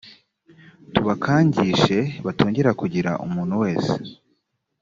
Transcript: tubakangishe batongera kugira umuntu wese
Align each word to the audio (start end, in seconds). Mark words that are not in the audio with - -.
tubakangishe 0.93 1.97
batongera 2.25 2.71
kugira 2.79 3.11
umuntu 3.25 3.55
wese 3.63 3.95